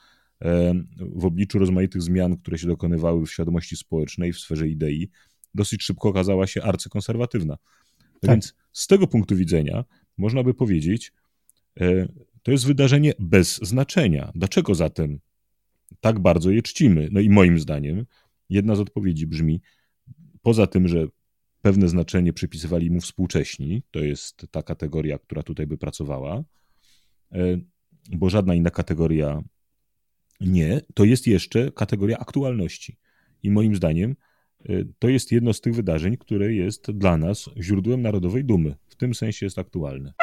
w 1.00 1.26
obliczu 1.26 1.60
rozmaitych 1.60 2.02
zmian, 2.02 2.38
które 2.38 2.58
się 2.58 2.68
dokonywały 2.68 3.26
w 3.26 3.32
świadomości 3.32 3.78
społecznej, 3.78 4.34
w 4.34 4.40
sferze 4.40 4.68
idei, 4.68 5.10
dosyć 5.54 5.84
szybko 5.84 6.10
okazała 6.10 6.48
się 6.48 6.64
arcykonserwatywna. 6.64 7.58
Tak. 8.22 8.32
Więc 8.32 8.54
z 8.72 8.88
tego 8.88 9.08
punktu 9.08 9.36
widzenia 9.36 9.86
można 10.18 10.44
by 10.44 10.54
powiedzieć, 10.54 11.14
e, 11.80 12.08
to 12.44 12.52
jest 12.52 12.66
wydarzenie 12.66 13.14
bez 13.20 13.58
znaczenia. 13.58 14.32
Dlaczego 14.36 14.76
zatem 14.76 15.20
tak 16.00 16.20
bardzo 16.20 16.52
je 16.52 16.62
czcimy. 16.62 17.10
No 17.12 17.20
i 17.20 17.30
moim 17.30 17.60
zdaniem 17.60 18.06
jedna 18.50 18.76
z 18.76 18.80
odpowiedzi 18.80 19.28
brzmi, 19.28 19.62
poza 20.42 20.68
tym, 20.68 20.88
że 20.88 21.08
pewne 21.62 21.88
znaczenie 21.88 22.34
przypisywali 22.34 22.92
mu 22.92 23.02
współcześni, 23.02 23.84
to 23.92 24.00
jest 24.00 24.48
ta 24.52 24.64
kategoria, 24.64 25.20
która 25.20 25.44
tutaj 25.44 25.68
by 25.68 25.78
pracowała, 25.78 26.44
e, 27.32 27.58
bo 28.12 28.30
żadna 28.30 28.56
inna 28.56 28.70
kategoria 28.70 29.44
nie, 30.42 30.82
to 30.94 31.04
jest 31.04 31.28
jeszcze 31.28 31.72
kategoria 31.72 32.18
aktualności. 32.18 32.98
I 33.44 33.52
moim 33.52 33.76
zdaniem 33.76 34.16
e, 34.66 34.74
to 35.00 35.10
jest 35.10 35.32
jedno 35.32 35.54
z 35.54 35.62
tych 35.62 35.76
wydarzeń, 35.76 36.18
które 36.18 36.54
jest 36.54 36.92
dla 36.92 37.18
nas 37.18 37.50
źródłem 37.62 38.02
narodowej 38.02 38.46
dumy. 38.46 38.76
W 38.88 38.96
tym 38.96 39.16
sensie 39.16 39.46
jest 39.46 39.60
aktualne. 39.60 40.14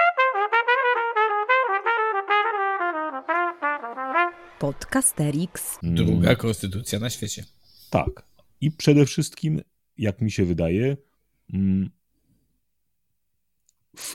Podcasterix. 4.58 5.78
Mm. 5.82 5.94
Druga 5.94 6.36
konstytucja 6.36 6.98
na 6.98 7.10
świecie. 7.10 7.44
Tak. 7.90 8.26
I 8.60 8.70
przede 8.70 9.06
wszystkim, 9.06 9.60
jak 9.98 10.20
mi 10.20 10.30
się 10.30 10.44
wydaje, 10.44 10.96
mm, 11.52 11.90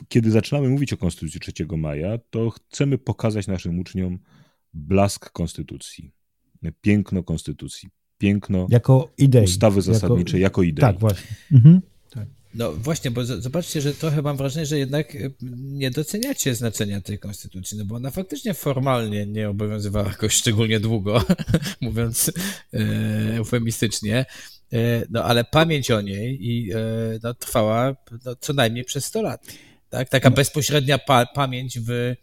kiedy 0.08 0.30
zaczynamy 0.30 0.68
mówić 0.68 0.92
o 0.92 0.96
Konstytucji 0.96 1.40
3 1.40 1.76
maja, 1.76 2.18
to 2.30 2.50
chcemy 2.50 2.98
pokazać 2.98 3.46
naszym 3.46 3.78
uczniom 3.78 4.18
blask 4.74 5.30
Konstytucji, 5.30 6.12
piękno 6.80 7.22
Konstytucji, 7.22 7.88
piękno 8.18 8.66
jako 8.70 9.12
idei, 9.18 9.44
ustawy 9.44 9.82
zasadniczej, 9.82 10.40
jako, 10.40 10.62
jako 10.62 10.70
idei. 10.70 10.80
Tak, 10.80 10.98
właśnie. 10.98 11.36
Mhm. 11.52 11.80
No 12.54 12.72
właśnie, 12.72 13.10
bo 13.10 13.24
zobaczcie, 13.24 13.80
że 13.80 13.94
trochę 13.94 14.22
mam 14.22 14.36
wrażenie, 14.36 14.66
że 14.66 14.78
jednak 14.78 15.16
e, 15.16 15.30
nie 15.58 15.90
doceniacie 15.90 16.54
znaczenia 16.54 17.00
tej 17.00 17.18
konstytucji, 17.18 17.78
no 17.78 17.84
bo 17.84 17.94
ona 17.94 18.10
faktycznie 18.10 18.54
formalnie 18.54 19.26
nie 19.26 19.48
obowiązywała 19.48 20.08
jakoś 20.08 20.32
szczególnie 20.34 20.80
długo, 20.80 21.22
mówiąc 21.80 22.32
e, 22.74 23.36
eufemistycznie, 23.36 24.26
e, 24.72 24.76
no 25.10 25.24
ale 25.24 25.44
pamięć 25.44 25.90
o 25.90 26.00
niej 26.00 26.48
i, 26.50 26.70
no, 27.22 27.34
trwała 27.34 27.96
no, 28.24 28.36
co 28.36 28.52
najmniej 28.52 28.84
przez 28.84 29.04
100 29.04 29.22
lat. 29.22 29.46
Tak? 29.94 30.08
Taka 30.08 30.30
bezpośrednia 30.30 30.98
pa 30.98 31.26
pamięć 31.26 31.78
w, 31.80 32.14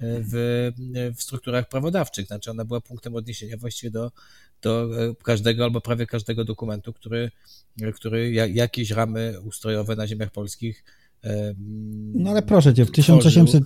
w, 0.00 0.72
w 1.16 1.22
strukturach 1.22 1.68
prawodawczych, 1.68 2.26
znaczy 2.26 2.50
ona 2.50 2.64
była 2.64 2.80
punktem 2.80 3.14
odniesienia 3.14 3.56
właściwie 3.56 3.90
do, 3.90 4.12
do 4.62 4.88
każdego 5.24 5.64
albo 5.64 5.80
prawie 5.80 6.06
każdego 6.06 6.44
dokumentu, 6.44 6.92
który 6.92 7.30
który 7.94 8.32
jakieś 8.32 8.90
ramy 8.90 9.40
ustrojowe 9.44 9.96
na 9.96 10.06
ziemiach 10.06 10.30
polskich 10.30 10.84
no 12.14 12.30
ale 12.30 12.42
proszę 12.42 12.74
cię, 12.74 12.84
w 12.84 12.90
1800, 12.90 13.64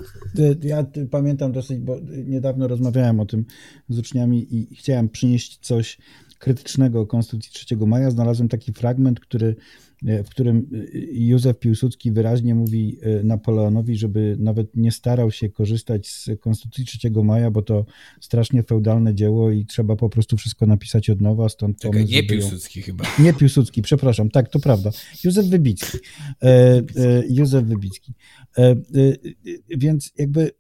ja 0.63 0.87
pamiętam 1.11 1.53
dosyć, 1.53 1.79
bo 1.79 1.97
niedawno 2.27 2.69
rozmawiałem 2.69 3.21
o 3.21 3.27
tym 3.27 3.45
z 3.89 3.99
uczniami 3.99 4.47
i 4.51 4.77
chciałem 4.77 5.09
przynieść 5.09 5.59
coś 5.59 5.99
krytycznego 6.39 7.01
o 7.01 7.07
Konstytucji 7.07 7.53
3 7.53 7.77
maja. 7.77 8.11
Znalazłem 8.11 8.49
taki 8.49 8.73
fragment, 8.73 9.21
który 9.21 9.57
E, 9.57 9.90
w 10.03 10.29
którym 10.29 10.59
e, 10.59 10.99
Józef 11.13 11.59
Piłsudski 11.59 12.13
wyraźnie 12.13 12.55
mówi 12.55 12.99
e, 13.03 13.23
Napoleonowi, 13.23 13.97
żeby 13.97 14.37
nawet 14.39 14.77
nie 14.77 14.93
starał 14.93 15.31
się 15.31 15.49
korzystać 15.49 16.09
z 16.09 16.29
Konstytucji 16.41 16.85
3 16.85 17.11
maja, 17.25 17.51
bo 17.51 17.63
to 17.63 17.85
strasznie 18.21 18.63
feudalne 18.63 19.15
dzieło 19.15 19.51
i 19.51 19.67
trzeba 19.67 19.97
po 19.97 20.09
prostu 20.09 20.37
wszystko 20.37 20.67
napisać 20.67 21.11
od 21.11 21.21
nowa, 21.21 21.49
stąd 21.49 21.79
Czekaj, 21.79 21.93
pomysł, 21.93 22.15
nie 22.15 22.23
Piłsudski 22.23 22.81
ją... 22.81 22.87
chyba. 22.87 23.05
Nie 23.19 23.35
Piłsudski, 23.35 23.83
przepraszam, 23.83 24.31
tak, 24.31 24.49
to 24.49 24.59
prawda. 24.59 24.91
Józef 25.25 25.47
Wybicki. 25.47 25.99
E, 26.43 26.47
e, 26.47 26.83
Józef 27.29 27.65
Wybicki. 27.65 28.15
E, 28.59 28.77
więc 29.69 30.13
jakby 30.19 30.51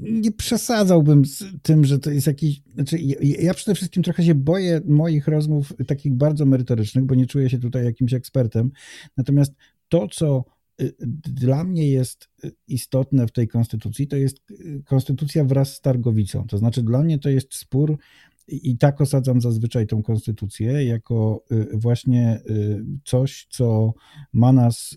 nie 0.00 0.32
przesadzałbym 0.32 1.24
z 1.24 1.44
tym, 1.62 1.84
że 1.84 1.98
to 1.98 2.10
jest 2.10 2.26
jakiś. 2.26 2.62
Znaczy, 2.74 2.98
ja 3.20 3.54
przede 3.54 3.74
wszystkim 3.74 4.02
trochę 4.02 4.24
się 4.24 4.34
boję 4.34 4.80
moich 4.84 5.28
rozmów 5.28 5.72
takich 5.86 6.14
bardzo 6.14 6.46
merytorycznych, 6.46 7.04
bo 7.04 7.14
nie 7.14 7.26
czuję 7.26 7.50
się 7.50 7.58
tutaj 7.58 7.84
jakimś 7.84 8.12
ekspertem. 8.12 8.70
Natomiast 9.16 9.54
to, 9.88 10.08
co 10.08 10.44
y, 10.80 10.94
dla 11.24 11.64
mnie 11.64 11.88
jest 11.88 12.28
y, 12.44 12.52
istotne 12.68 13.26
w 13.26 13.32
tej 13.32 13.48
konstytucji, 13.48 14.06
to 14.06 14.16
jest 14.16 14.50
y, 14.50 14.82
konstytucja 14.84 15.44
wraz 15.44 15.74
z 15.74 15.80
Targowicą. 15.80 16.46
To 16.46 16.58
znaczy, 16.58 16.82
dla 16.82 17.02
mnie 17.02 17.18
to 17.18 17.28
jest 17.28 17.54
spór 17.54 17.98
i 18.48 18.78
tak 18.78 19.00
osadzam 19.00 19.40
zazwyczaj 19.40 19.86
tą 19.86 20.02
konstytucję 20.02 20.84
jako 20.84 21.44
y, 21.52 21.78
właśnie 21.78 22.40
y, 22.50 22.84
coś, 23.04 23.46
co 23.50 23.94
ma 24.32 24.52
nas 24.52 24.92
y, 24.92 24.96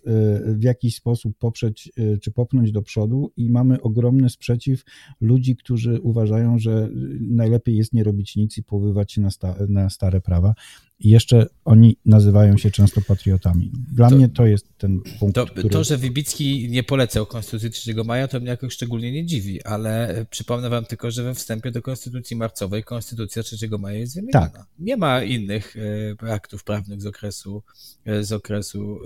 w 0.54 0.62
jakiś 0.62 0.96
sposób 0.96 1.38
poprzeć 1.38 1.92
czy 2.22 2.32
popchnąć 2.32 2.72
do 2.72 2.82
przodu, 2.82 3.32
i 3.36 3.50
mamy 3.50 3.80
ogromny 3.80 4.30
sprzeciw 4.30 4.82
ludzi, 5.20 5.56
którzy 5.56 6.00
uważają, 6.00 6.58
że 6.58 6.88
najlepiej 7.20 7.76
jest 7.76 7.92
nie 7.92 8.04
robić 8.04 8.36
nic 8.36 8.58
i 8.58 8.62
poływać 8.62 9.12
się 9.12 9.22
na 9.68 9.90
stare 9.90 10.20
prawa. 10.20 10.54
I 11.00 11.10
jeszcze 11.10 11.46
oni 11.64 11.96
nazywają 12.04 12.56
się 12.56 12.70
często 12.70 13.00
patriotami. 13.00 13.72
Dla 13.92 14.10
to, 14.10 14.16
mnie 14.16 14.28
to 14.28 14.46
jest 14.46 14.66
ten 14.78 15.00
punkt. 15.18 15.34
To, 15.34 15.46
który... 15.46 15.68
to, 15.68 15.84
że 15.84 15.96
Wybicki 15.96 16.68
nie 16.70 16.82
polecał 16.82 17.26
Konstytucji 17.26 17.70
3 17.70 17.94
maja, 18.04 18.28
to 18.28 18.40
mnie 18.40 18.48
jakoś 18.48 18.72
szczególnie 18.72 19.12
nie 19.12 19.26
dziwi, 19.26 19.62
ale 19.62 20.24
przypomnę 20.30 20.68
wam 20.68 20.84
tylko, 20.84 21.10
że 21.10 21.22
we 21.22 21.34
wstępie 21.34 21.70
do 21.70 21.82
Konstytucji 21.82 22.36
marcowej 22.36 22.84
Konstytucja 22.84 23.42
3 23.42 23.56
maja 23.78 23.98
jest 23.98 24.14
wymieniona. 24.14 24.48
Tak. 24.48 24.66
Nie 24.78 24.96
ma 24.96 25.22
innych 25.22 25.76
e, 26.22 26.32
aktów 26.32 26.64
prawnych 26.64 27.02
z 27.02 27.06
okresu, 27.06 27.62
e, 28.04 28.24
z 28.24 28.32
okresu 28.32 28.98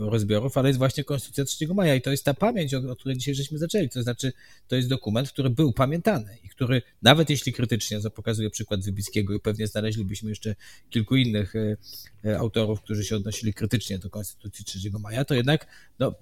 e, 0.00 0.10
rozbiorów, 0.10 0.58
ale 0.58 0.68
jest 0.68 0.78
właśnie 0.78 1.04
Konstytucja 1.04 1.44
3 1.44 1.74
maja 1.74 1.94
i 1.94 2.02
to 2.02 2.10
jest 2.10 2.24
ta 2.24 2.34
pamięć, 2.34 2.74
o, 2.74 2.90
o 2.90 2.96
której 2.96 3.16
dzisiaj 3.16 3.34
żeśmy 3.34 3.58
zaczęli. 3.58 3.88
To 3.88 4.02
znaczy, 4.02 4.32
to 4.68 4.76
jest 4.76 4.88
dokument, 4.88 5.28
który 5.28 5.50
był 5.50 5.72
pamiętany 5.72 6.38
i 6.44 6.48
który 6.48 6.82
nawet 7.02 7.30
jeśli 7.30 7.52
krytycznie, 7.52 8.00
co 8.00 8.10
pokazuje 8.10 8.50
przykład 8.50 8.84
Wybickiego 8.84 9.34
i 9.34 9.40
pewnie 9.40 9.66
znaleźlibyśmy 9.66 10.30
jeszcze 10.30 10.54
kilku 10.90 11.16
innych 11.22 11.56
e, 11.56 11.76
e, 12.24 12.38
autorów, 12.38 12.80
którzy 12.80 13.04
się 13.04 13.16
odnosili 13.16 13.54
krytycznie 13.54 13.98
do 13.98 14.10
Konstytucji 14.10 14.64
3 14.64 14.78
maja, 15.00 15.24
to 15.24 15.34
jednak 15.34 15.66
no, 15.98 16.14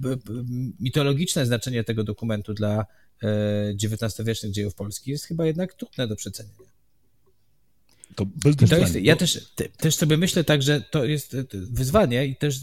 mitologiczne 0.80 1.46
znaczenie 1.46 1.84
tego 1.84 2.04
dokumentu 2.04 2.54
dla 2.54 2.86
XIX-wiecznych 3.82 4.50
e, 4.50 4.52
dziejów 4.52 4.74
Polski 4.74 5.10
jest 5.10 5.24
chyba 5.24 5.46
jednak 5.46 5.74
trudne 5.74 6.08
do 6.08 6.16
przecenienia. 6.16 6.70
To, 8.14 8.26
to 8.68 8.76
jest, 8.76 8.94
ja 8.94 9.16
też, 9.16 9.52
też 9.76 9.94
sobie 9.94 10.16
myślę 10.16 10.44
tak, 10.44 10.62
że 10.62 10.80
to 10.80 11.04
jest 11.04 11.36
wyzwanie 11.52 12.26
i 12.26 12.36
też 12.36 12.58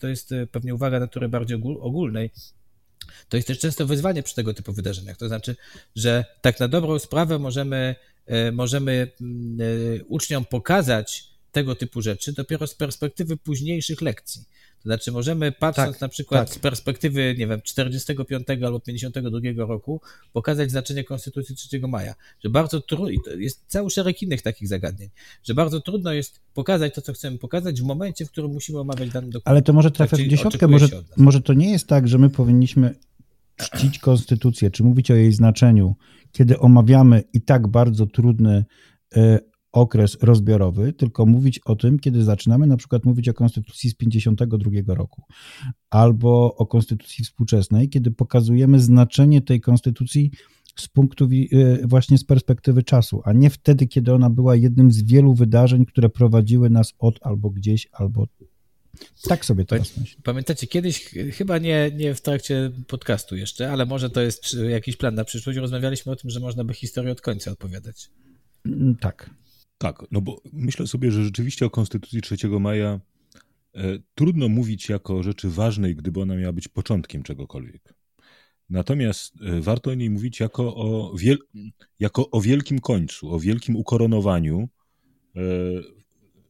to 0.00 0.08
jest 0.08 0.30
pewnie 0.50 0.74
uwaga 0.74 1.00
natury 1.00 1.28
bardziej 1.28 1.62
ogólnej. 1.80 2.30
To 3.28 3.36
jest 3.36 3.48
też 3.48 3.58
często 3.58 3.86
wyzwanie 3.86 4.22
przy 4.22 4.34
tego 4.34 4.54
typu 4.54 4.72
wydarzeniach. 4.72 5.16
To 5.16 5.28
znaczy, 5.28 5.56
że 5.96 6.24
tak 6.40 6.60
na 6.60 6.68
dobrą 6.68 6.98
sprawę 6.98 7.38
możemy, 7.38 7.94
możemy 8.52 9.10
mm, 9.20 9.58
uczniom 10.08 10.44
pokazać, 10.44 11.33
tego 11.54 11.74
typu 11.74 12.02
rzeczy 12.02 12.32
dopiero 12.32 12.66
z 12.66 12.74
perspektywy 12.74 13.36
późniejszych 13.36 14.02
lekcji. 14.02 14.44
To 14.82 14.88
znaczy, 14.88 15.12
możemy 15.12 15.52
patrząc 15.52 15.92
Tak, 15.92 16.00
na 16.00 16.08
przykład 16.08 16.48
tak. 16.48 16.56
z 16.56 16.58
perspektywy, 16.58 17.34
nie 17.38 17.46
wiem, 17.46 17.62
45 17.62 18.46
albo 18.64 18.80
52 18.80 19.40
roku, 19.66 20.00
pokazać 20.32 20.70
znaczenie 20.70 21.04
Konstytucji 21.04 21.56
3 21.56 21.80
maja. 21.80 22.14
Że 22.44 22.50
bardzo 22.50 22.80
trudno, 22.80 23.08
jest 23.38 23.64
cały 23.66 23.90
szereg 23.90 24.22
innych 24.22 24.42
takich 24.42 24.68
zagadnień, 24.68 25.10
że 25.42 25.54
bardzo 25.54 25.80
trudno 25.80 26.12
jest 26.12 26.40
pokazać 26.54 26.94
to, 26.94 27.02
co 27.02 27.12
chcemy 27.12 27.38
pokazać 27.38 27.80
w 27.80 27.84
momencie, 27.84 28.26
w 28.26 28.30
którym 28.30 28.50
musimy 28.50 28.78
omawiać 28.78 29.10
dany 29.10 29.26
dokument. 29.26 29.48
Ale 29.48 29.62
to 29.62 29.72
może 29.72 29.90
trafiasz 29.90 30.18
Tak, 30.18 30.26
w 30.26 30.30
dziesiątkę, 30.30 30.68
może, 30.68 30.88
może 31.16 31.40
to 31.40 31.52
nie 31.52 31.70
jest 31.70 31.86
tak, 31.86 32.08
że 32.08 32.18
my 32.18 32.30
powinniśmy 32.30 32.94
czcić 33.56 33.98
konstytucję, 33.98 34.70
czy 34.70 34.84
mówić 34.84 35.10
o 35.10 35.14
jej 35.14 35.32
znaczeniu, 35.32 35.96
kiedy 36.32 36.58
omawiamy 36.58 37.22
i 37.32 37.40
tak 37.40 37.68
bardzo 37.68 38.06
trudny 38.06 38.64
e, 39.16 39.53
okres 39.74 40.16
rozbiorowy, 40.22 40.92
tylko 40.92 41.26
mówić 41.26 41.58
o 41.58 41.76
tym, 41.76 41.98
kiedy 41.98 42.24
zaczynamy 42.24 42.66
na 42.66 42.76
przykład 42.76 43.04
mówić 43.04 43.28
o 43.28 43.34
konstytucji 43.34 43.90
z 43.90 43.94
52 43.94 44.94
roku, 44.94 45.22
albo 45.90 46.54
o 46.56 46.66
konstytucji 46.66 47.24
współczesnej, 47.24 47.88
kiedy 47.88 48.10
pokazujemy 48.10 48.80
znaczenie 48.80 49.40
tej 49.42 49.60
konstytucji 49.60 50.30
z 50.76 50.88
punktu 50.88 51.24
e, 51.52 51.86
właśnie 51.86 52.18
z 52.18 52.24
perspektywy 52.24 52.82
czasu, 52.82 53.22
a 53.24 53.32
nie 53.32 53.50
wtedy, 53.50 53.86
kiedy 53.86 54.12
ona 54.12 54.30
była 54.30 54.56
jednym 54.56 54.92
z 54.92 55.02
wielu 55.02 55.34
wydarzeń, 55.34 55.86
które 55.86 56.08
prowadziły 56.08 56.70
nas 56.70 56.92
od 56.98 57.18
albo 57.22 57.50
gdzieś, 57.50 57.88
albo 57.92 58.26
tak 59.28 59.44
sobie 59.44 59.64
teraz 59.64 59.96
myślę. 59.96 60.20
Pamiętacie, 60.22 60.66
kiedyś, 60.66 61.04
ch- 61.04 61.34
chyba 61.34 61.58
nie, 61.58 61.90
nie 61.96 62.14
w 62.14 62.20
trakcie 62.20 62.70
podcastu 62.86 63.36
jeszcze, 63.36 63.72
ale 63.72 63.86
może 63.86 64.10
to 64.10 64.20
jest 64.20 64.56
jakiś 64.68 64.96
plan 64.96 65.14
na 65.14 65.24
przyszłość, 65.24 65.58
rozmawialiśmy 65.58 66.12
o 66.12 66.16
tym, 66.16 66.30
że 66.30 66.40
można 66.40 66.64
by 66.64 66.74
historię 66.74 67.12
od 67.12 67.20
końca 67.20 67.50
opowiadać. 67.50 68.10
Mm, 68.66 68.96
Tak. 68.96 69.30
Tak, 69.78 70.04
no 70.10 70.20
bo 70.20 70.42
myślę 70.52 70.86
sobie, 70.86 71.10
że 71.10 71.24
rzeczywiście 71.24 71.66
o 71.66 71.70
Konstytucji 71.70 72.22
3 72.22 72.36
maja 72.60 73.00
e, 73.74 73.98
trudno 74.14 74.48
mówić 74.48 74.88
jako 74.88 75.22
rzeczy 75.22 75.50
ważnej, 75.50 75.96
gdyby 75.96 76.20
ona 76.20 76.36
miała 76.36 76.52
być 76.52 76.68
początkiem 76.68 77.22
czegokolwiek. 77.22 77.94
Natomiast 78.70 79.34
e, 79.42 79.60
warto 79.60 79.90
o 79.90 79.94
niej 79.94 80.10
mówić 80.10 80.40
jako 80.40 80.76
o, 80.76 81.16
wiel, 81.16 81.38
jako 82.00 82.30
o 82.30 82.40
wielkim 82.40 82.78
końcu, 82.78 83.34
o 83.34 83.40
wielkim 83.40 83.76
ukoronowaniu 83.76 84.68
e, 85.36 85.40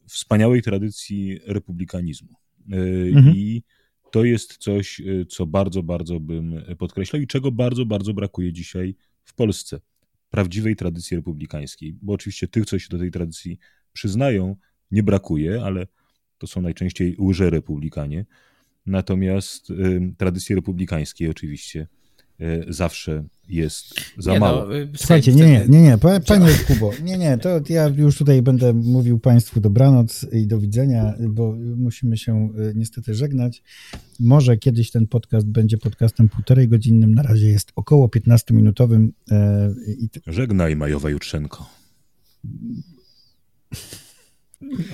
wspaniałej 0.09 0.63
tradycji 0.63 1.41
republikanizmu. 1.47 2.35
E, 2.73 2.77
Mhm. 3.13 3.35
I 3.37 3.63
to 4.11 4.25
jest 4.25 4.57
coś, 4.57 5.01
e, 5.01 5.27
co 5.27 5.47
bardzo, 5.47 5.83
bardzo 5.83 6.21
bym 6.21 6.63
podkreślał 6.79 7.23
i 7.23 7.27
czego 7.27 7.53
bardzo, 7.53 7.87
bardzo 7.87 8.15
brakuje 8.15 8.53
dzisiaj 8.53 8.95
w 9.25 9.35
Polsce 9.35 9.81
prawdziwej 10.35 10.77
tradycji 10.77 11.17
republikańskiej, 11.17 11.97
bo 12.03 12.13
oczywiście 12.13 12.49
tych, 12.49 12.67
co 12.67 12.79
się 12.79 12.89
do 12.91 12.99
tej 12.99 13.11
tradycji 13.11 13.59
przyznają, 13.93 14.57
nie 14.91 15.03
brakuje, 15.03 15.63
ale 15.65 15.87
to 16.39 16.47
są 16.47 16.63
najczęściej 16.63 17.17
łyże 17.19 17.51
republikanie. 17.51 18.27
Natomiast 18.87 19.71
y, 19.71 20.15
tradycji 20.19 20.55
republikańskiej 20.55 21.29
oczywiście 21.29 21.87
zawsze 22.69 23.25
jest 23.49 23.95
za 24.19 24.33
Nie, 24.33 24.41
mało. 24.41 24.65
no, 24.67 24.77
y, 24.77 24.89
Słuchajcie, 24.97 25.33
nie, 25.35 25.45
nie, 25.47 25.65
nie, 25.69 25.83
nie, 25.83 25.99
pa- 25.99 26.21
panie 26.21 26.47
Kubo, 26.67 26.91
nie, 27.05 27.19
nie, 27.19 27.39
to 27.39 27.49
ja 27.69 27.89
już 27.89 28.19
tutaj 28.19 28.43
będę 28.43 28.73
mówił 28.73 29.19
Państwu 29.19 29.61
dobranoc 29.61 30.27
i 30.33 30.47
do 30.47 30.59
widzenia, 30.59 31.15
bo 31.29 31.55
musimy 31.77 32.17
się 32.19 32.49
y, 32.59 32.73
niestety 32.77 33.15
żegnać. 33.15 33.63
Może 34.21 34.57
kiedyś 34.57 34.91
ten 34.91 35.07
podcast 35.07 35.47
będzie 35.47 35.79
podcastem 35.79 36.29
półtorej 36.29 36.69
godzinnym, 36.69 37.15
na 37.15 37.23
razie 37.23 37.47
jest 37.49 37.73
około 37.77 38.07
15-minutowym. 38.09 39.09
e, 39.31 39.71
i 39.99 40.09
t- 40.09 40.21
Żegnaj 40.27 40.77
Majowa 40.77 41.11
Jutrzenko. 41.11 41.67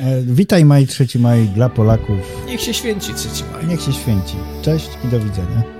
e, 0.01 0.23
Witaj 0.23 0.65
maj, 0.65 0.87
3 0.87 1.19
maj 1.19 1.49
dla 1.49 1.69
Polaków. 1.69 2.19
Niech 2.47 2.61
się 2.61 2.75
święci 2.75 3.15
3 3.15 3.45
maja. 3.53 3.67
Niech 3.69 3.81
się 3.81 3.93
święci. 3.93 4.37
Cześć 4.63 4.89
i 5.05 5.09
do 5.09 5.21
widzenia. 5.21 5.80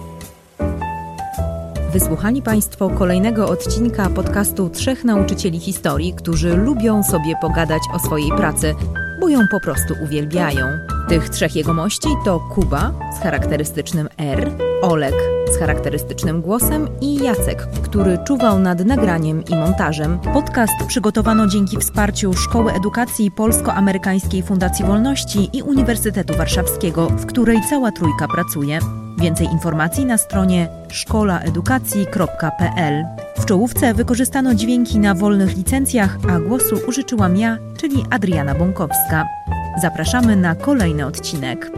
Wysłuchali 1.93 2.41
Państwo 2.41 2.89
kolejnego 2.89 3.49
odcinka 3.49 4.09
podcastu 4.09 4.69
trzech 4.69 5.03
nauczycieli 5.03 5.59
historii, 5.59 6.13
którzy 6.13 6.57
lubią 6.57 7.03
sobie 7.03 7.35
pogadać 7.41 7.81
o 7.93 7.99
swojej 7.99 8.29
pracy, 8.29 8.75
bo 9.19 9.29
ją 9.29 9.39
po 9.51 9.59
prostu 9.59 9.93
uwielbiają. 10.03 10.65
Tych 11.09 11.29
trzech 11.29 11.55
jegomości 11.55 12.07
to 12.25 12.39
Kuba 12.39 12.91
z 13.17 13.23
charakterystycznym 13.23 14.09
R, 14.17 14.51
Olek 14.81 15.13
z 15.51 15.59
charakterystycznym 15.59 16.41
głosem 16.41 16.87
i 17.01 17.15
Jacek, 17.15 17.67
który 17.83 18.17
czuwał 18.27 18.59
nad 18.59 18.85
nagraniem 18.85 19.43
i 19.45 19.55
montażem. 19.55 20.19
Podcast 20.19 20.73
przygotowano 20.87 21.47
dzięki 21.47 21.77
wsparciu 21.77 22.33
Szkoły 22.33 22.73
Edukacji 22.73 23.31
Polsko-Amerykańskiej 23.31 24.43
Fundacji 24.43 24.85
Wolności 24.85 25.57
i 25.57 25.61
Uniwersytetu 25.61 26.37
Warszawskiego, 26.37 27.07
w 27.07 27.25
której 27.25 27.61
cała 27.69 27.91
trójka 27.91 28.27
pracuje. 28.27 28.79
Więcej 29.21 29.47
informacji 29.47 30.05
na 30.05 30.17
stronie 30.17 30.67
szkolaedukacji.pl. 30.89 33.05
W 33.37 33.45
czołówce 33.45 33.93
wykorzystano 33.93 34.55
dźwięki 34.55 34.99
na 34.99 35.15
wolnych 35.15 35.57
licencjach, 35.57 36.17
a 36.29 36.39
głosu 36.39 36.79
użyczyłam 36.87 37.37
ja, 37.37 37.57
czyli 37.77 38.05
Adriana 38.09 38.55
Bąkowska. 38.55 39.25
Zapraszamy 39.81 40.35
na 40.35 40.55
kolejny 40.55 41.05
odcinek. 41.05 41.71